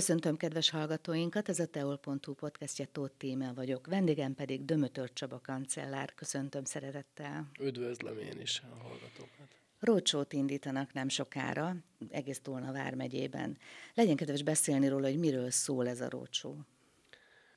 [0.00, 3.86] Köszöntöm kedves hallgatóinkat, ez a teol.hu podcastje Tóth Tíme vagyok.
[3.86, 6.14] Vendégem pedig Dömötör Csaba kancellár.
[6.14, 7.50] Köszöntöm szeretettel.
[7.60, 9.48] Üdvözlöm én is a hallgatókat.
[9.78, 11.76] Rócsót indítanak nem sokára,
[12.10, 13.58] egész Tolna vármegyében.
[13.94, 16.56] Legyen kedves beszélni róla, hogy miről szól ez a rócsó.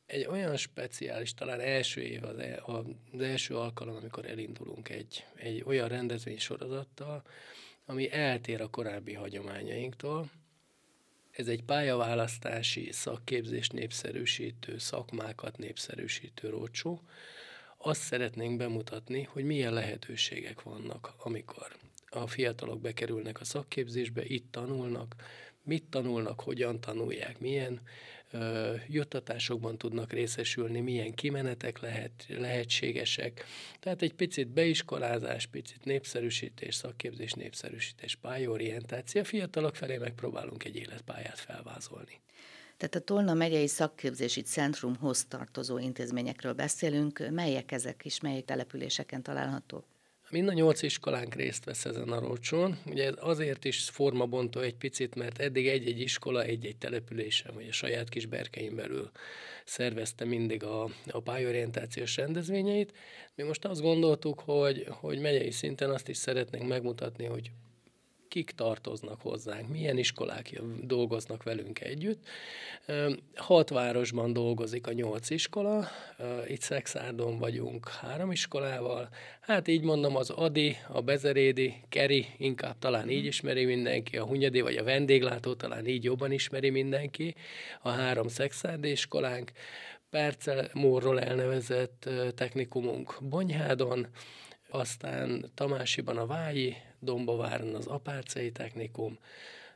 [0.06, 5.64] Egy olyan speciális, talán első év az, e, az első alkalom, amikor elindulunk egy, egy
[5.66, 7.24] olyan rendezvény sorozattal,
[7.86, 10.30] ami eltér a korábbi hagyományainktól,
[11.34, 17.02] ez egy pályaválasztási, szakképzés népszerűsítő, szakmákat népszerűsítő rócsó.
[17.78, 21.76] Azt szeretnénk bemutatni, hogy milyen lehetőségek vannak, amikor
[22.10, 25.16] a fiatalok bekerülnek a szakképzésbe, itt tanulnak,
[25.64, 27.82] mit tanulnak, hogyan tanulják, milyen
[28.88, 33.46] juttatásokban tudnak részesülni, milyen kimenetek lehet, lehetségesek.
[33.80, 39.22] Tehát egy picit beiskolázás, picit népszerűsítés, szakképzés, népszerűsítés, pályorientáció.
[39.22, 42.22] A fiatalok felé megpróbálunk egy életpályát felvázolni.
[42.78, 47.30] Tehát a Tolna megyei szakképzési centrumhoz tartozó intézményekről beszélünk.
[47.30, 49.86] Melyek ezek is, melyik településeken találhatók?
[50.34, 52.78] Mind a nyolc iskolánk részt vesz ezen a rocsón.
[52.86, 57.72] Ugye ez azért is formabontó egy picit, mert eddig egy-egy iskola egy-egy településen, vagy a
[57.72, 59.12] saját kis berkein belül
[59.66, 62.94] szervezte mindig a, a pályorientációs rendezvényeit.
[63.36, 67.52] Mi most azt gondoltuk, hogy, hogy megyei szinten azt is szeretnénk megmutatni, hogy
[68.34, 72.28] kik tartoznak hozzánk, milyen iskolák dolgoznak velünk együtt.
[73.36, 75.88] Hat városban dolgozik a nyolc iskola,
[76.48, 79.10] itt Szexárdon vagyunk három iskolával,
[79.42, 84.62] hát így mondom az Adi, a Bezerédi, Keri, inkább talán így ismeri mindenki, a Hunyadi
[84.62, 87.36] vagy a vendéglátó talán így jobban ismeri mindenki,
[87.82, 89.52] a három Szexárdi iskolánk,
[90.10, 94.08] Percel Mórról elnevezett technikumunk Bonyhádon,
[94.70, 99.18] aztán Tamásiban a Vályi, Dombováron az Apárcei Technikum,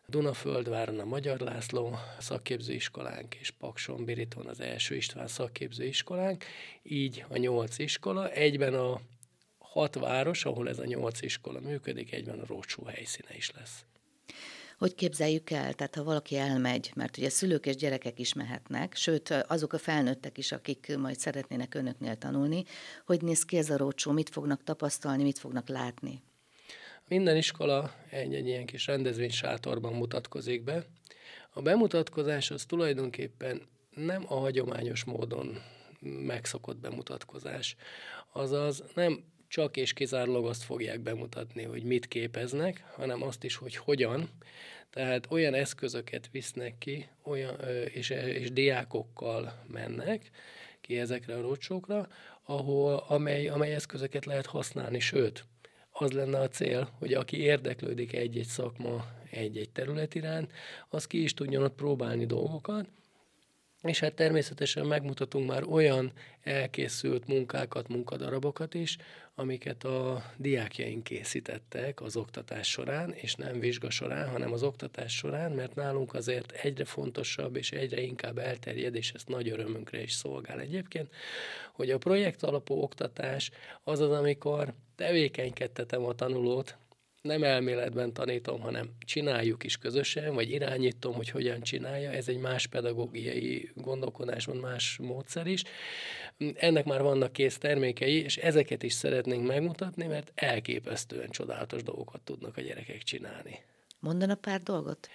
[0.07, 6.45] Dunaföldváron a Magyar László szakképzőiskolánk és Pakson Biriton az első István szakképzőiskolánk,
[6.83, 9.01] így a nyolc iskola, egyben a
[9.57, 13.85] hat város, ahol ez a nyolc iskola működik, egyben a rócsó helyszíne is lesz.
[14.77, 15.73] Hogy képzeljük el?
[15.73, 20.37] Tehát ha valaki elmegy, mert ugye szülők és gyerekek is mehetnek, sőt azok a felnőttek
[20.37, 22.63] is, akik majd szeretnének önöknél tanulni,
[23.05, 26.21] hogy néz ki ez a rócsó, mit fognak tapasztalni, mit fognak látni?
[27.09, 30.85] Minden iskola egy-egy ilyen kis rendezvény sátorban mutatkozik be.
[31.49, 33.61] A bemutatkozás az tulajdonképpen
[33.95, 35.61] nem a hagyományos módon
[35.99, 37.75] megszokott bemutatkozás.
[38.31, 43.75] Azaz nem csak és kizárólag azt fogják bemutatni, hogy mit képeznek, hanem azt is, hogy
[43.75, 44.29] hogyan.
[44.89, 47.59] Tehát olyan eszközöket visznek ki, olyan,
[47.93, 50.29] és, és diákokkal mennek
[50.81, 52.07] ki ezekre a rocsókra,
[52.43, 55.45] ahol, amely, amely eszközöket lehet használni, sőt,
[55.99, 60.51] az lenne a cél, hogy aki érdeklődik egy-egy szakma, egy-egy terület iránt,
[60.89, 62.87] az ki is tudjon ott próbálni dolgokat,
[63.87, 66.11] és hát természetesen megmutatunk már olyan
[66.43, 68.97] elkészült munkákat, munkadarabokat is,
[69.35, 75.51] amiket a diákjaink készítettek az oktatás során, és nem vizsga során, hanem az oktatás során,
[75.51, 80.59] mert nálunk azért egyre fontosabb és egyre inkább elterjed, és ezt nagy örömünkre is szolgál
[80.59, 81.13] egyébként,
[81.73, 83.51] hogy a projekt alapú oktatás
[83.83, 86.77] az az, amikor tevékenykedtetem a tanulót,
[87.21, 92.11] nem elméletben tanítom, hanem csináljuk is közösen, vagy irányítom, hogy hogyan csinálja.
[92.11, 95.63] Ez egy más pedagógiai gondolkodásban, más módszer is.
[96.55, 102.57] Ennek már vannak kész termékei, és ezeket is szeretnénk megmutatni, mert elképesztően csodálatos dolgokat tudnak
[102.57, 103.59] a gyerekek csinálni.
[103.99, 105.09] Mondana pár dolgot?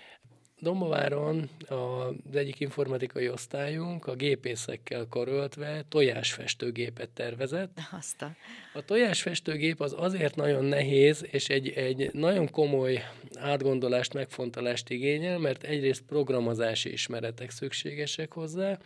[0.62, 7.78] Dombováron az egyik informatikai osztályunk a gépészekkel karöltve tojásfestőgépet tervezett.
[7.98, 8.36] Azt a...
[8.74, 13.04] a tojásfestőgép az azért nagyon nehéz, és egy, egy nagyon komoly
[13.34, 18.78] átgondolást, megfontolást igényel, mert egyrészt programozási ismeretek szükségesek hozzá,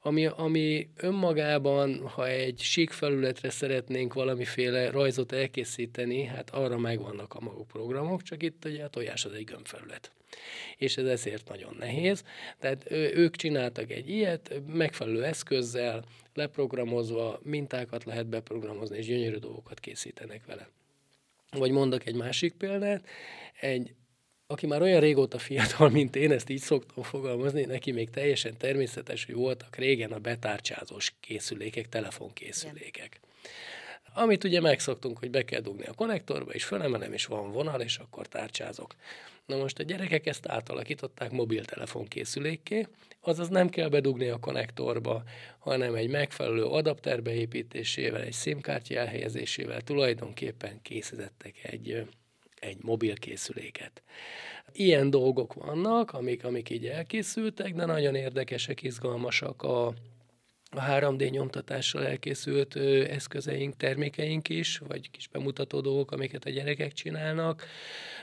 [0.00, 7.40] ami, ami önmagában, ha egy sík felületre szeretnénk valamiféle rajzot elkészíteni, hát arra megvannak a
[7.40, 10.10] maguk programok, csak itt ugye a tojás az egy gömbfelület
[10.76, 12.24] és ez ezért nagyon nehéz.
[12.58, 16.04] Tehát ők csináltak egy ilyet, megfelelő eszközzel,
[16.34, 20.68] leprogramozva, mintákat lehet beprogramozni, és gyönyörű dolgokat készítenek vele.
[21.50, 23.06] Vagy mondok egy másik példát,
[23.60, 23.94] egy
[24.46, 29.24] aki már olyan régóta fiatal, mint én, ezt így szoktam fogalmazni, neki még teljesen természetes,
[29.24, 33.20] hogy voltak régen a betárcsázós készülékek, telefonkészülékek.
[34.14, 37.98] Amit ugye megszoktunk, hogy be kell dugni a konnektorba, és fölemelem, és van vonal, és
[37.98, 38.94] akkor tárcsázok.
[39.46, 42.86] Na most a gyerekek ezt átalakították mobiltelefon készülékké,
[43.20, 45.22] azaz nem kell bedugni a konnektorba,
[45.58, 52.06] hanem egy megfelelő adapter beépítésével, egy SIM-kártya elhelyezésével tulajdonképpen készítettek egy,
[52.60, 54.02] egy mobilkészüléket.
[54.72, 59.94] Ilyen dolgok vannak, amik, amik így elkészültek, de nagyon érdekesek, izgalmasak a,
[60.70, 66.92] a 3D nyomtatással elkészült ö, eszközeink, termékeink is, vagy kis bemutató dolgok, amiket a gyerekek
[66.92, 67.66] csinálnak.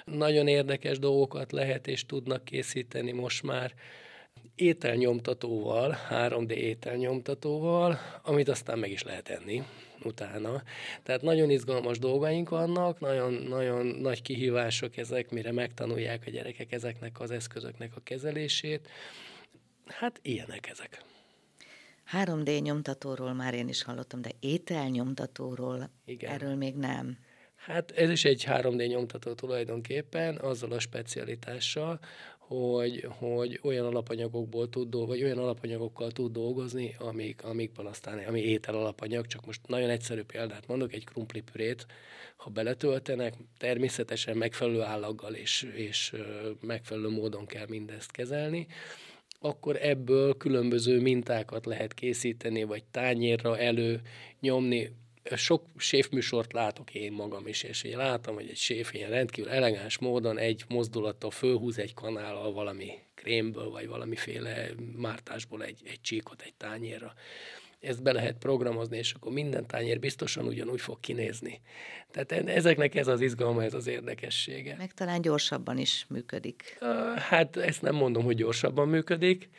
[0.05, 3.73] Nagyon érdekes dolgokat lehet és tudnak készíteni most már
[4.55, 9.63] ételnyomtatóval, 3D ételnyomtatóval, amit aztán meg is lehet enni
[10.03, 10.63] utána.
[11.03, 17.19] Tehát nagyon izgalmas dolgaink vannak, nagyon, nagyon nagy kihívások ezek, mire megtanulják a gyerekek ezeknek
[17.19, 18.89] az eszközöknek a kezelését.
[19.85, 21.01] Hát ilyenek ezek.
[22.11, 26.31] 3D nyomtatóról már én is hallottam, de ételnyomtatóról Igen.
[26.31, 27.17] erről még nem.
[27.55, 31.99] Hát ez is egy 3D nyomtató tulajdonképpen, azzal a specialitással,
[32.37, 38.41] hogy, hogy olyan alapanyagokból tud dolgozni, vagy olyan alapanyagokkal tud dolgozni, amik, amikből aztán, ami
[38.41, 41.85] étel alapanyag, csak most nagyon egyszerű példát mondok, egy krumplipürét,
[42.35, 46.15] ha beletöltenek, természetesen megfelelő állaggal és, és
[46.61, 48.67] megfelelő módon kell mindezt kezelni,
[49.39, 54.01] akkor ebből különböző mintákat lehet készíteni, vagy tányérra elő
[54.39, 54.91] nyomni,
[55.35, 59.97] sok séfműsort látok én magam is, és én látom, hogy egy séf ilyen rendkívül elegáns
[59.97, 66.53] módon egy mozdulattal fölhúz egy kanállal valami krémből, vagy valamiféle mártásból egy, egy csíkot egy
[66.57, 67.13] tányérra
[67.87, 71.61] ezt be lehet programozni, és akkor minden tányér biztosan ugyanúgy fog kinézni.
[72.11, 74.75] Tehát ezeknek ez az izgalma, ez az érdekessége.
[74.77, 76.77] Meg talán gyorsabban is működik.
[77.15, 79.49] Hát ezt nem mondom, hogy gyorsabban működik,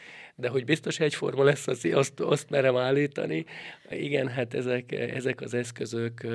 [0.41, 3.45] de hogy biztos egyforma lesz, az, azt, azt merem állítani.
[3.91, 6.27] Igen, hát ezek, ezek az eszközök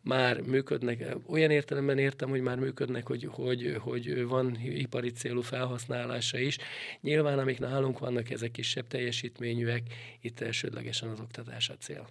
[0.00, 1.16] már működnek.
[1.26, 6.58] Olyan értelemben értem, hogy már működnek, hogy, hogy, hogy van ipari célú felhasználása is.
[7.00, 9.82] Nyilván, amik nálunk vannak, ezek kisebb teljesítményűek,
[10.20, 12.06] itt elsődlegesen az oktatás a cél.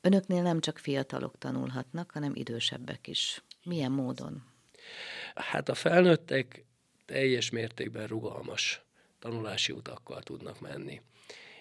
[0.00, 3.42] Önöknél nem csak fiatalok tanulhatnak, hanem idősebbek is.
[3.64, 4.42] Milyen módon?
[5.34, 6.64] Hát a felnőttek
[7.06, 8.84] teljes mértékben rugalmas
[9.24, 11.00] tanulási utakkal tudnak menni.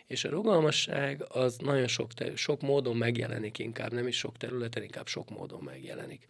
[0.07, 4.83] És a rugalmasság az nagyon sok, ter- sok módon megjelenik, inkább nem is sok területen,
[4.83, 6.27] inkább sok módon megjelenik.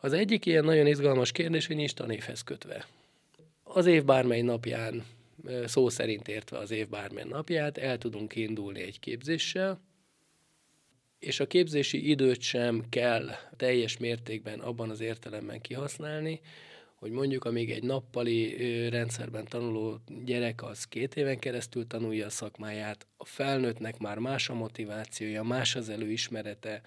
[0.00, 2.86] Az egyik ilyen nagyon izgalmas kérdés, hogy nincs tanévhez kötve.
[3.62, 5.04] Az év bármely napján,
[5.64, 9.80] szó szerint értve az év bármely napját, el tudunk indulni egy képzéssel,
[11.18, 16.40] és a képzési időt sem kell teljes mértékben abban az értelemben kihasználni,
[17.00, 18.56] hogy mondjuk amíg egy nappali
[18.88, 24.54] rendszerben tanuló gyerek az két éven keresztül tanulja a szakmáját, a felnőttnek már más a
[24.54, 26.80] motivációja, más az előismerete,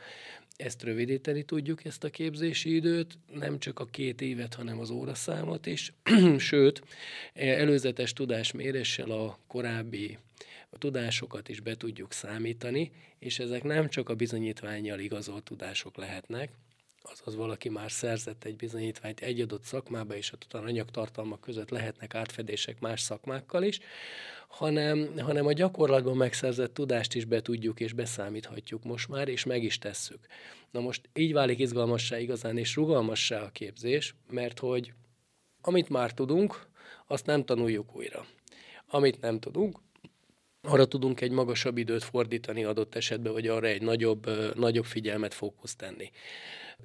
[0.56, 5.65] ezt rövidíteni tudjuk, ezt a képzési időt, nem csak a két évet, hanem az óraszámot
[5.65, 5.94] is,
[6.38, 6.81] sőt,
[7.33, 10.18] előzetes tudásméréssel a korábbi
[10.69, 16.51] a tudásokat is be tudjuk számítani, és ezek nem csak a bizonyítványjal igazolt tudások lehetnek,
[17.11, 22.79] azaz valaki már szerzett egy bizonyítványt egy adott szakmába, és a anyagtartalmak között lehetnek átfedések
[22.79, 23.79] más szakmákkal is,
[24.47, 29.63] hanem, hanem a gyakorlatban megszerzett tudást is be tudjuk és beszámíthatjuk most már, és meg
[29.63, 30.27] is tesszük.
[30.71, 34.93] Na most így válik izgalmassá igazán és rugalmassá a képzés, mert hogy
[35.62, 36.67] amit már tudunk,
[37.07, 38.25] azt nem tanuljuk újra.
[38.88, 39.79] Amit nem tudunk,
[40.62, 45.75] arra tudunk egy magasabb időt fordítani adott esetben, vagy arra egy nagyobb, nagyobb figyelmet fókusz
[45.75, 46.12] tenni.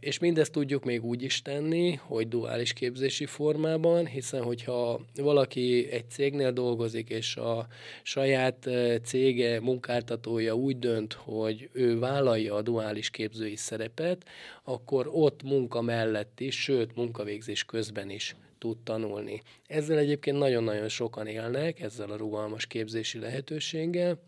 [0.01, 6.11] És mindezt tudjuk még úgy is tenni, hogy duális képzési formában, hiszen hogyha valaki egy
[6.11, 7.67] cégnél dolgozik, és a
[8.03, 8.69] saját
[9.03, 14.25] cége munkáltatója úgy dönt, hogy ő vállalja a duális képzői szerepet,
[14.65, 19.43] akkor ott munka mellett is, sőt munkavégzés közben is tud tanulni.
[19.67, 24.19] Ezzel egyébként nagyon-nagyon sokan élnek, ezzel a rugalmas képzési lehetőséggel,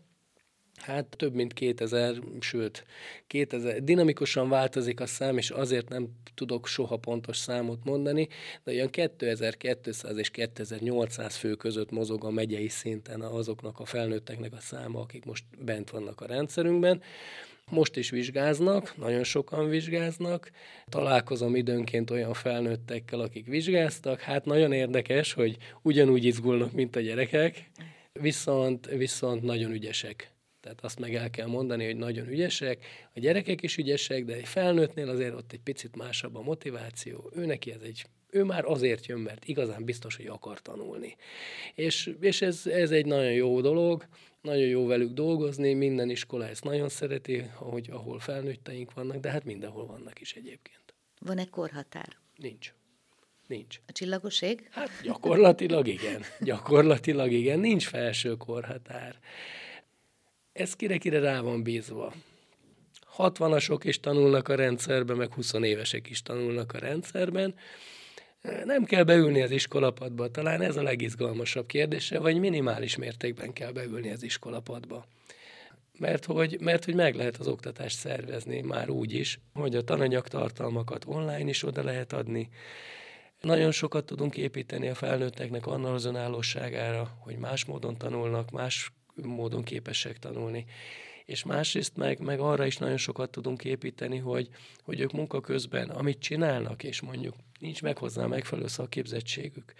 [0.81, 2.85] Hát több mint 2000, sőt,
[3.27, 8.27] 2000, dinamikusan változik a szám, és azért nem tudok soha pontos számot mondani,
[8.63, 14.59] de olyan 2200 és 2800 fő között mozog a megyei szinten azoknak a felnőtteknek a
[14.59, 17.01] száma, akik most bent vannak a rendszerünkben.
[17.69, 20.51] Most is vizsgáznak, nagyon sokan vizsgáznak,
[20.89, 27.71] találkozom időnként olyan felnőttekkel, akik vizsgáztak, hát nagyon érdekes, hogy ugyanúgy izgulnak, mint a gyerekek,
[28.13, 30.31] viszont, viszont nagyon ügyesek
[30.61, 34.47] tehát azt meg el kell mondani, hogy nagyon ügyesek, a gyerekek is ügyesek, de egy
[34.47, 37.31] felnőttnél azért ott egy picit másabb a motiváció.
[37.35, 41.15] Ő neki ez egy ő már azért jön, mert igazán biztos, hogy akar tanulni.
[41.75, 44.05] És, és ez, ez egy nagyon jó dolog,
[44.41, 49.43] nagyon jó velük dolgozni, minden iskola ezt nagyon szereti, ahogy, ahol felnőtteink vannak, de hát
[49.43, 50.93] mindenhol vannak is egyébként.
[51.19, 52.17] Van-e korhatár?
[52.35, 52.73] Nincs.
[53.47, 53.79] Nincs.
[53.87, 54.67] A csillagoség?
[54.71, 56.21] Hát gyakorlatilag igen.
[56.39, 57.59] Gyakorlatilag igen.
[57.59, 59.19] Nincs felső korhatár
[60.53, 62.13] ez kire-kire rá van bízva.
[63.17, 67.55] 60-asok is tanulnak a rendszerben, meg 20 évesek is tanulnak a rendszerben,
[68.65, 74.11] Nem kell beülni az iskolapadba, talán ez a legizgalmasabb kérdése, vagy minimális mértékben kell beülni
[74.11, 75.05] az iskolapadba.
[75.99, 81.05] Mert hogy, mert hogy meg lehet az oktatást szervezni már úgy is, hogy a tananyagtartalmakat
[81.05, 82.49] online is oda lehet adni,
[83.41, 88.91] nagyon sokat tudunk építeni a felnőtteknek annak az önállóságára, hogy más módon tanulnak, más
[89.25, 90.65] módon képesek tanulni.
[91.25, 94.49] És másrészt meg, meg arra is nagyon sokat tudunk építeni, hogy,
[94.83, 99.73] hogy ők munka közben, amit csinálnak, és mondjuk nincs meg hozzá megfelelő szakképzettségük,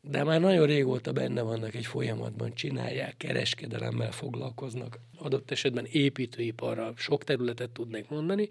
[0.00, 7.24] de már nagyon régóta benne vannak egy folyamatban, csinálják, kereskedelemmel foglalkoznak, adott esetben építőiparra, sok
[7.24, 8.48] területet tudnék mondani,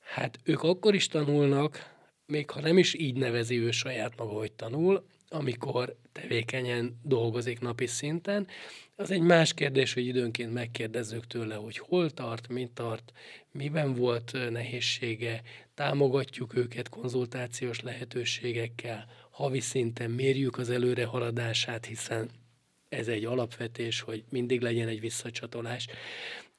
[0.00, 4.52] hát ők akkor is tanulnak, még ha nem is így nevezi ő saját maga, hogy
[4.52, 8.46] tanul, amikor tevékenyen dolgozik napi szinten,
[8.96, 13.12] az egy más kérdés, hogy időnként megkérdezzük tőle, hogy hol tart, mit tart,
[13.52, 15.42] miben volt nehézsége,
[15.74, 22.30] támogatjuk őket konzultációs lehetőségekkel, havi szinten mérjük az előre haladását, hiszen
[22.88, 25.86] ez egy alapvetés, hogy mindig legyen egy visszacsatolás.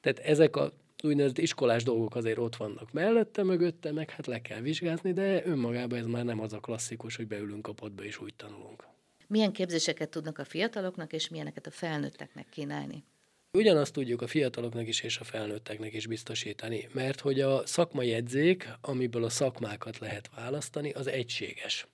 [0.00, 0.72] Tehát ezek a
[1.04, 5.98] úgynevezett iskolás dolgok azért ott vannak mellette, mögötte, meg hát le kell vizsgázni, de önmagában
[5.98, 8.86] ez már nem az a klasszikus, hogy beülünk a padba és úgy tanulunk.
[9.26, 13.04] Milyen képzéseket tudnak a fiataloknak, és milyeneket a felnőtteknek kínálni?
[13.52, 18.68] Ugyanazt tudjuk a fiataloknak is és a felnőtteknek is biztosítani, mert hogy a szakmai edzék,
[18.80, 21.86] amiből a szakmákat lehet választani, az egységes.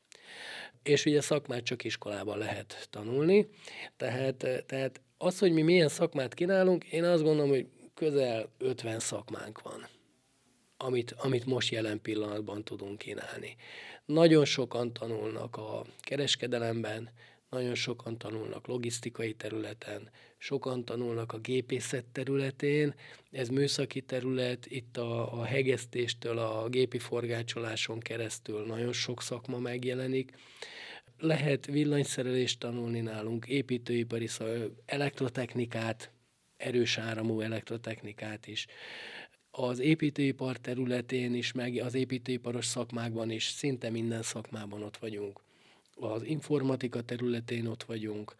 [0.82, 3.48] És ugye szakmát csak iskolában lehet tanulni,
[3.96, 4.36] tehát,
[4.66, 9.86] tehát az, hogy mi milyen szakmát kínálunk, én azt gondolom, hogy közel 50 szakmánk van,
[10.76, 13.56] amit, amit most jelen pillanatban tudunk kínálni.
[14.04, 17.10] Nagyon sokan tanulnak a kereskedelemben,
[17.50, 22.94] nagyon sokan tanulnak logisztikai területen, sokan tanulnak a gépészet területén,
[23.30, 30.32] ez műszaki terület, itt a, a hegesztéstől a gépi forgácsoláson keresztül nagyon sok szakma megjelenik.
[31.18, 34.28] Lehet villanyszerelést tanulni nálunk, építőipari,
[34.86, 36.10] elektrotechnikát,
[36.56, 38.66] erős áramú elektrotechnikát is.
[39.50, 45.40] Az építőipar területén is, meg az építőiparos szakmákban is, szinte minden szakmában ott vagyunk.
[45.94, 48.34] Az informatika területén ott vagyunk,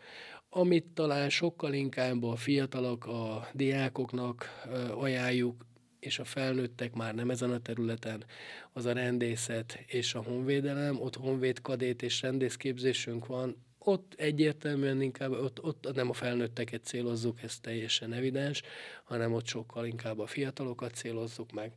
[0.48, 5.66] amit talán sokkal inkább a fiatalok, a diákoknak ajánljuk,
[6.00, 8.24] és a felnőttek már nem ezen a területen,
[8.72, 15.62] az a rendészet és a honvédelem, ott honvédkadét és rendészképzésünk van, ott egyértelműen inkább, ott,
[15.62, 18.62] ott nem a felnőtteket célozzuk, ez teljesen evidens,
[19.04, 21.72] hanem ott sokkal inkább a fiatalokat célozzuk meg.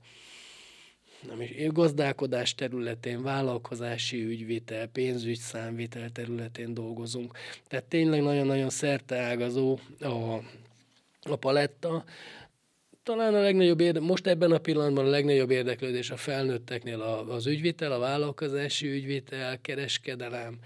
[1.27, 7.37] Nem is, gazdálkodás területén, vállalkozási ügyvitel, pénzügy számvitel területén dolgozunk.
[7.67, 10.37] Tehát tényleg nagyon-nagyon szerteágazó a,
[11.21, 12.03] a paletta,
[13.03, 17.91] talán a legnagyobb érde, most ebben a pillanatban a legnagyobb érdeklődés a felnőtteknél az ügyvitel,
[17.91, 20.59] a vállalkozási ügyvitel, kereskedelem,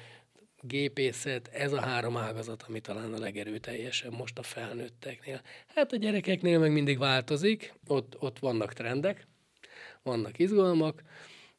[0.67, 5.41] gépészet, ez a három ágazat, ami talán a legerőteljesebb most a felnőtteknél.
[5.75, 9.27] Hát a gyerekeknél meg mindig változik, ott, ott vannak trendek,
[10.03, 11.03] vannak izgalmak,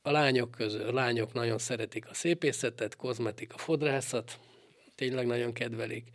[0.02, 4.38] a lányok közül, a lányok nagyon szeretik a szépészetet, kozmetika, fodrászat,
[4.94, 6.08] tényleg nagyon kedvelik,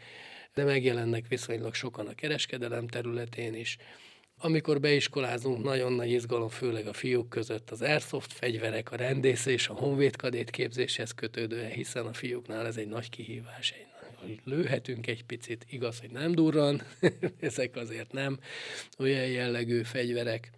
[0.54, 3.78] de megjelennek viszonylag sokan a kereskedelem területén is.
[4.42, 9.74] Amikor beiskolázunk, nagyon nagy izgalom, főleg a fiúk között az airsoft fegyverek, a rendészés, a
[9.74, 13.88] honvédkadét képzéshez kötődően, hiszen a fiúknál ez egy nagy kihívás, egy
[14.20, 16.82] hogy lőhetünk egy picit, igaz, hogy nem durran,
[17.40, 18.40] ezek azért nem
[18.98, 20.52] olyan jellegű fegyverek,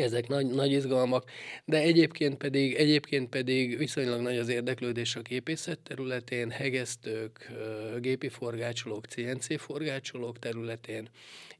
[0.00, 1.30] ezek nagy, nagy izgalmak,
[1.64, 7.50] de egyébként pedig, egyébként pedig viszonylag nagy az érdeklődés a gépészet területén, hegesztők,
[8.00, 11.08] gépi forgácsolók, CNC forgácsolók területén,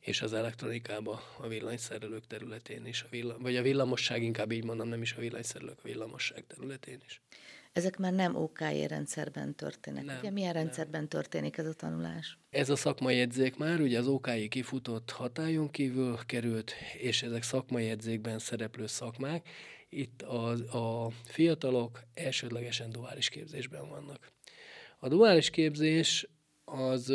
[0.01, 4.89] és az elektronikába, a villanyszerelők területén is, a villam, vagy a villamosság, inkább így mondom,
[4.89, 7.21] nem is a villanyszerelők, a villamosság területén is.
[7.75, 10.05] Ezek már nem OKI rendszerben történnek.
[10.05, 10.63] Nem, ugye milyen nem.
[10.63, 12.39] rendszerben történik ez a tanulás?
[12.51, 17.85] Ez a szakmai jegyzék már, ugye az OKI kifutott hatályon kívül került, és ezek szakmai
[17.85, 19.49] jegyzékben szereplő szakmák.
[19.89, 24.33] Itt a, a fiatalok elsődlegesen duális képzésben vannak.
[24.99, 26.29] A duális képzés
[26.65, 27.13] az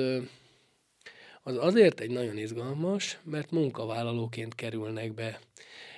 [1.42, 5.40] az azért egy nagyon izgalmas, mert munkavállalóként kerülnek be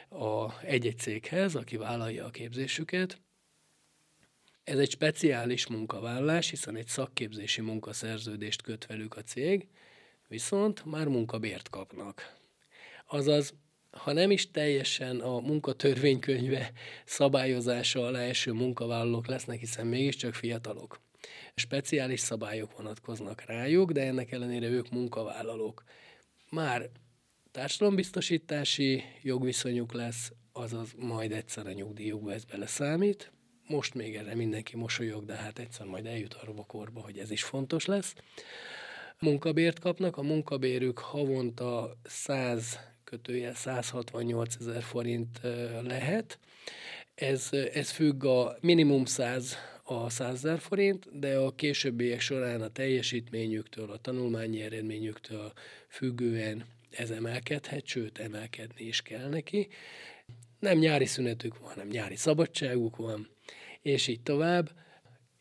[0.09, 3.19] a egy-egy céghez, aki vállalja a képzésüket.
[4.63, 9.67] Ez egy speciális munkavállalás, hiszen egy szakképzési munkaszerződést köt velük a cég,
[10.27, 12.35] viszont már munkabért kapnak.
[13.07, 13.53] Azaz,
[13.91, 16.71] ha nem is teljesen a munkatörvénykönyve
[17.05, 20.99] szabályozása alá eső munkavállalók lesznek, hiszen mégiscsak fiatalok
[21.55, 25.83] speciális szabályok vonatkoznak rájuk, de ennek ellenére ők munkavállalók.
[26.49, 26.89] Már
[27.51, 33.31] társadalombiztosítási jogviszonyuk lesz, azaz majd egyszer a nyugdíjukba ez beleszámít,
[33.71, 37.31] most még erre mindenki mosolyog, de hát egyszer majd eljut arra a korba, hogy ez
[37.31, 38.13] is fontos lesz.
[39.19, 45.39] Munkabért kapnak, a munkabérük havonta 100 kötője 168 ezer forint
[45.81, 46.39] lehet.
[47.15, 52.69] Ez, ez függ a minimum 100 a 100 ezer forint, de a későbbiek során a
[52.69, 55.51] teljesítményüktől, a tanulmányi eredményüktől
[55.87, 59.67] függően ez emelkedhet, sőt emelkedni is kell neki.
[60.59, 63.29] Nem nyári szünetük van, hanem nyári szabadságuk van,
[63.81, 64.69] és így tovább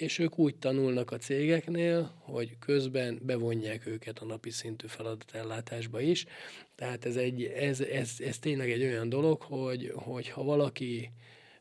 [0.00, 6.26] és ők úgy tanulnak a cégeknél, hogy közben bevonják őket a napi szintű feladatellátásba is.
[6.75, 11.11] Tehát ez, egy, ez, ez, ez tényleg egy olyan dolog, hogy, hogy ha valaki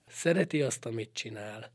[0.07, 1.71] szereti azt, amit csinál,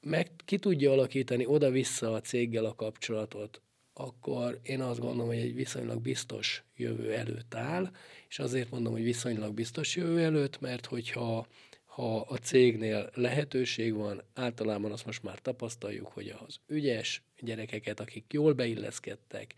[0.00, 3.60] meg ki tudja alakítani oda-vissza a céggel a kapcsolatot,
[3.92, 7.90] akkor én azt gondolom, hogy egy viszonylag biztos jövő előtt áll,
[8.28, 11.46] és azért mondom, hogy viszonylag biztos jövő előtt, mert hogyha
[11.94, 18.32] ha a cégnél lehetőség van, általában azt most már tapasztaljuk, hogy az ügyes gyerekeket, akik
[18.32, 19.54] jól beilleszkedtek,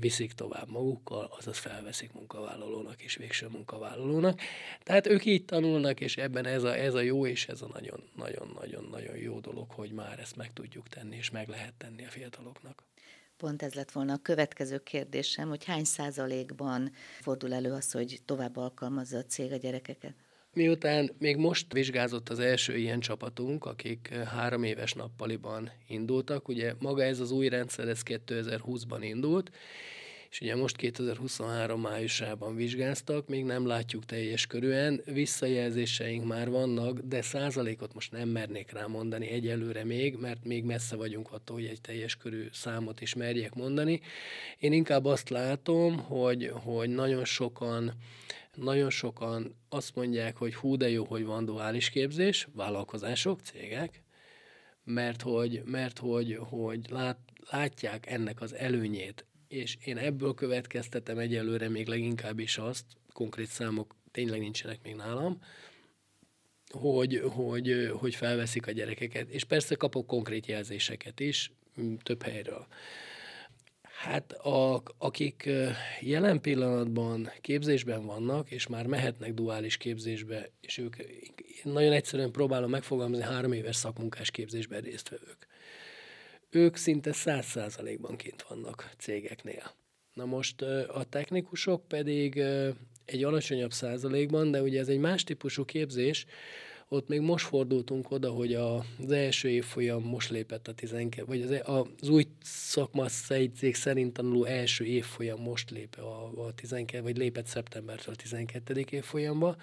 [0.00, 4.40] viszik tovább magukkal, azaz felveszik munkavállalónak és végső munkavállalónak.
[4.82, 7.68] Tehát ők így tanulnak, és ebben ez a, ez a jó, és ez a
[8.16, 12.84] nagyon-nagyon-nagyon jó dolog, hogy már ezt meg tudjuk tenni, és meg lehet tenni a fiataloknak.
[13.36, 18.56] Pont ez lett volna a következő kérdésem, hogy hány százalékban fordul elő az, hogy tovább
[18.56, 20.14] alkalmazza a cég a gyerekeket?
[20.52, 26.74] Miután még most vizsgázott az első ilyen csapatunk, akik eh, három éves nappaliban indultak, ugye
[26.78, 29.50] maga ez az új rendszer, ez 2020-ban indult,
[30.30, 37.22] és ugye most 2023 májusában vizsgáztak, még nem látjuk teljes körűen, visszajelzéseink már vannak, de
[37.22, 41.80] százalékot most nem mernék rá mondani egyelőre még, mert még messze vagyunk attól, hogy egy
[41.80, 44.00] teljes körű számot is merjek mondani.
[44.58, 47.94] Én inkább azt látom, hogy, hogy nagyon sokan
[48.56, 54.02] nagyon sokan azt mondják, hogy hú, de jó, hogy van duális képzés, vállalkozások, cégek,
[54.84, 57.18] mert hogy, mert hogy, hogy lát,
[57.50, 63.94] látják ennek az előnyét, és én ebből következtetem egyelőre még leginkább is azt, konkrét számok
[64.10, 65.42] tényleg nincsenek még nálam,
[66.70, 71.52] hogy, hogy, hogy felveszik a gyerekeket, és persze kapok konkrét jelzéseket is
[72.02, 72.66] több helyről.
[74.00, 75.48] Hát a, akik
[76.00, 80.96] jelen pillanatban képzésben vannak, és már mehetnek duális képzésbe, és ők
[81.64, 85.46] én nagyon egyszerűen próbálom megfogalmazni három éves szakmunkás képzésben résztvevők.
[86.50, 89.74] Ők szinte száz százalékban kint vannak cégeknél.
[90.14, 92.42] Na most a technikusok pedig
[93.04, 96.26] egy alacsonyabb százalékban, de ugye ez egy más típusú képzés,
[96.92, 101.50] ott még most fordultunk oda, hogy az első évfolyam most lépett a 12, vagy az,
[101.50, 103.06] e- az új szakma
[103.56, 108.84] cég szerint tanuló első évfolyam most lép a, a 12, vagy lépett szeptembertől a 12.
[108.90, 109.56] évfolyamba,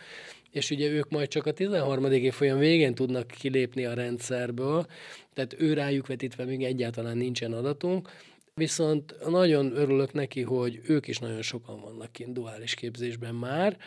[0.51, 2.05] és ugye ők majd csak a 13.
[2.11, 4.85] évfolyam végén tudnak kilépni a rendszerből,
[5.33, 8.09] tehát ő rájuk vetítve még egyáltalán nincsen adatunk,
[8.53, 13.77] Viszont nagyon örülök neki, hogy ők is nagyon sokan vannak kint duális képzésben már,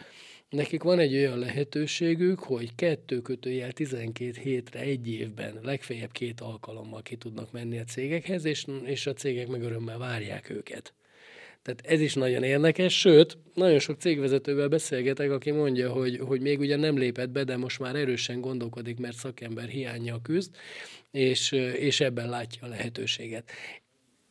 [0.50, 7.02] Nekik van egy olyan lehetőségük, hogy kettő kötőjel 12 hétre egy évben, legfeljebb két alkalommal
[7.02, 10.94] ki tudnak menni a cégekhez, és, és a cégek meg örömmel várják őket.
[11.62, 16.58] Tehát ez is nagyon érdekes, sőt, nagyon sok cégvezetővel beszélgetek, aki mondja, hogy, hogy még
[16.58, 20.50] ugye nem lépett be, de most már erősen gondolkodik, mert szakember hiánya küzd,
[21.10, 23.50] és, és ebben látja a lehetőséget.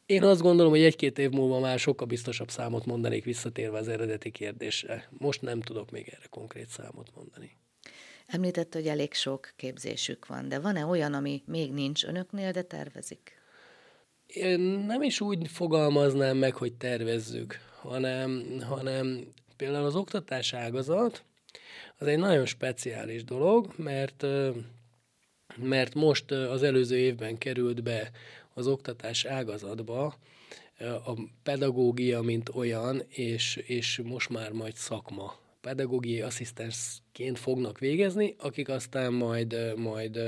[0.09, 4.31] Én azt gondolom, hogy egy-két év múlva már sokkal biztosabb számot mondanék visszatérve az eredeti
[4.31, 5.09] kérdésre.
[5.17, 7.57] Most nem tudok még erre konkrét számot mondani.
[8.27, 13.41] Említette, hogy elég sok képzésük van, de van-e olyan, ami még nincs önöknél, de tervezik?
[14.27, 21.23] Én nem is úgy fogalmaznám meg, hogy tervezzük, hanem, hanem például az oktatás ágazat
[21.97, 24.25] az egy nagyon speciális dolog, mert
[25.55, 28.11] mert most az előző évben került be
[28.59, 30.15] az oktatás ágazatba
[31.05, 35.35] a pedagógia, mint olyan, és, és most már majd szakma.
[35.61, 40.19] Pedagógiai asszisztensként fognak végezni, akik aztán majd, majd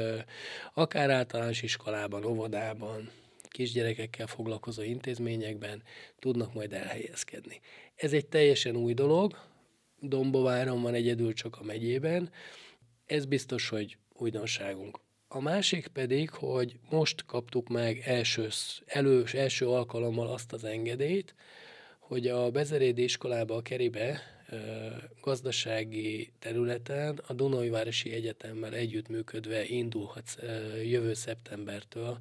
[0.73, 3.09] akár általános iskolában, óvodában,
[3.47, 5.83] kisgyerekekkel foglalkozó intézményekben
[6.19, 7.59] tudnak majd elhelyezkedni.
[7.95, 9.37] Ez egy teljesen új dolog,
[10.03, 12.31] Dombováron van egyedül csak a megyében,
[13.05, 14.99] ez biztos, hogy újdonságunk.
[15.33, 18.47] A másik pedig, hogy most kaptuk meg első,
[18.85, 21.35] elős, első alkalommal azt az engedélyt,
[21.99, 24.21] hogy a Bezerédi iskolába, a Keribe
[25.21, 30.37] gazdasági területen a Dunajvárosi Egyetemmel együttműködve indulhat
[30.83, 32.19] jövő szeptembertől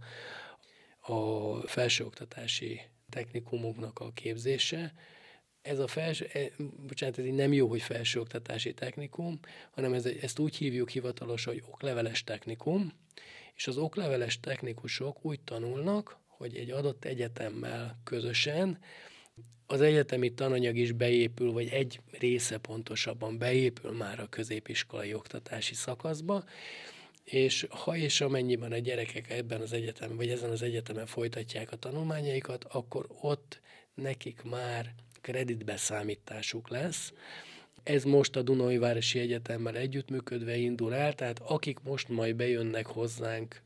[1.01, 4.92] a felsőoktatási technikumoknak a képzése.
[5.62, 6.51] Ez a felső, e,
[6.87, 12.25] bocsánat, ez nem jó, hogy felsőoktatási technikum, hanem ez, ezt úgy hívjuk hivatalosan, hogy okleveles
[12.25, 12.92] technikum,
[13.55, 18.79] és az okleveles technikusok úgy tanulnak, hogy egy adott egyetemmel közösen
[19.66, 26.44] az egyetemi tananyag is beépül, vagy egy része pontosabban beépül már a középiskolai oktatási szakaszba,
[27.25, 31.77] és ha és amennyiben a gyerekek ebben az egyetemen, vagy ezen az egyetemen folytatják a
[31.77, 33.61] tanulmányaikat, akkor ott
[33.94, 37.12] nekik már kreditbeszámításuk lesz.
[37.83, 43.62] Ez most a Városi Egyetemmel együttműködve indul el, tehát akik most majd bejönnek hozzánk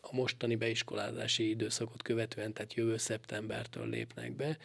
[0.00, 4.58] a mostani beiskolázási időszakot követően, tehát jövő szeptembertől lépnek be,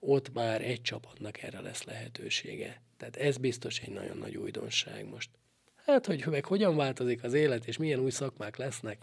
[0.00, 2.82] ott már egy csapatnak erre lesz lehetősége.
[2.96, 5.30] Tehát ez biztos egy nagyon nagy újdonság most.
[5.74, 8.98] Hát, hogy meg hogyan változik az élet, és milyen új szakmák lesznek,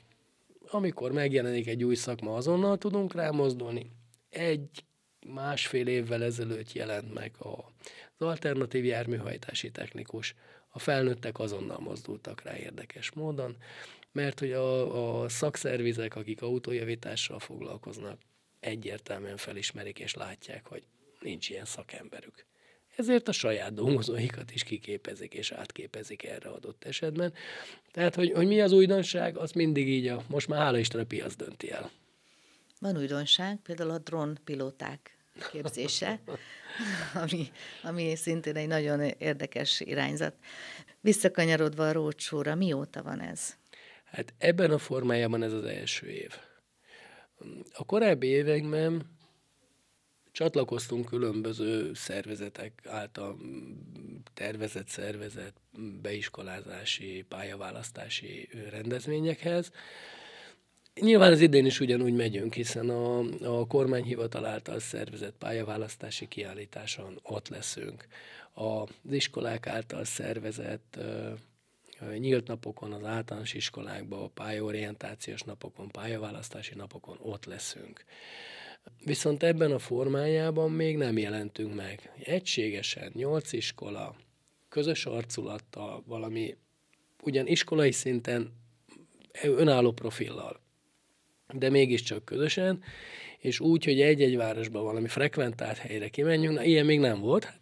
[0.71, 3.91] amikor megjelenik egy új szakma, azonnal tudunk rámozdulni.
[4.29, 4.83] Egy
[5.33, 10.35] másfél évvel ezelőtt jelent meg az alternatív járműhajtási technikus.
[10.69, 13.57] A felnőttek azonnal mozdultak rá érdekes módon,
[14.11, 18.19] mert hogy a, a szakszervizek, akik autójavítással foglalkoznak,
[18.59, 20.83] egyértelműen felismerik és látják, hogy
[21.19, 22.45] nincs ilyen szakemberük.
[22.95, 27.33] Ezért a saját dolgozóikat is kiképezik és átképezik erre adott esetben.
[27.91, 31.03] Tehát, hogy, hogy mi az újdonság, az mindig így a, most már hála Isten a
[31.03, 31.91] piac dönti el.
[32.79, 35.17] Van újdonság, például a drónpilóták
[35.51, 36.19] képzése,
[37.23, 37.51] ami,
[37.83, 40.35] ami szintén egy nagyon érdekes irányzat.
[41.01, 43.57] Visszakanyarodva a rócsóra, mióta van ez?
[44.03, 46.31] Hát ebben a formájában ez az első év.
[47.73, 49.17] A korábbi években
[50.31, 53.37] csatlakoztunk különböző szervezetek által
[54.33, 55.53] tervezett szervezet
[56.01, 59.71] beiskolázási, pályaválasztási rendezvényekhez,
[61.01, 63.19] Nyilván az idén is ugyanúgy megyünk, hiszen a,
[63.59, 68.07] a kormányhivatal által szervezett pályaválasztási kiállításon ott leszünk.
[68.53, 70.99] Az iskolák által szervezett
[72.17, 78.03] nyílt napokon, az általános iskolákban, a pályaorientációs napokon, pályaválasztási napokon ott leszünk.
[79.05, 82.11] Viszont ebben a formájában még nem jelentünk meg.
[82.23, 84.15] Egységesen, nyolc iskola,
[84.69, 86.57] közös arculattal, valami
[87.23, 88.53] ugyan iskolai szinten
[89.43, 90.67] önálló profillal
[91.53, 92.83] de mégiscsak közösen,
[93.39, 97.59] és úgy, hogy egy-egy városban valami frekventált helyre kimenjünk, na ilyen még nem volt, hát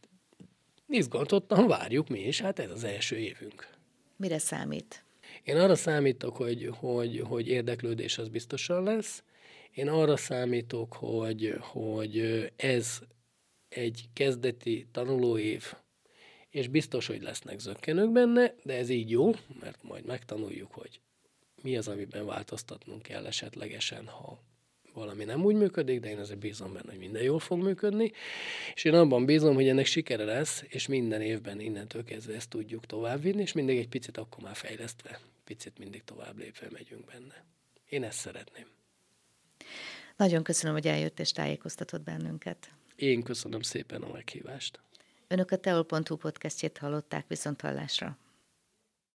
[0.87, 3.67] izgatottan várjuk mi is, hát ez az első évünk.
[4.15, 5.03] Mire számít?
[5.43, 9.23] Én arra számítok, hogy, hogy, hogy érdeklődés az biztosan lesz.
[9.71, 12.99] Én arra számítok, hogy, hogy ez
[13.69, 15.73] egy kezdeti tanulóév,
[16.49, 20.99] és biztos, hogy lesznek zökkenők benne, de ez így jó, mert majd megtanuljuk, hogy
[21.61, 24.39] mi az, amiben változtatnunk kell esetlegesen, ha
[24.93, 28.11] valami nem úgy működik, de én azért bízom benne, hogy minden jól fog működni,
[28.73, 32.85] és én abban bízom, hogy ennek sikere lesz, és minden évben innentől kezdve ezt tudjuk
[32.85, 37.45] továbbvinni, és mindig egy picit akkor már fejlesztve, picit mindig tovább lépve megyünk benne.
[37.89, 38.67] Én ezt szeretném.
[40.15, 42.71] Nagyon köszönöm, hogy eljött és tájékoztatott bennünket.
[42.95, 44.79] Én köszönöm szépen a meghívást.
[45.27, 48.17] Önök a teol.hu podcastjét hallották viszont hallásra.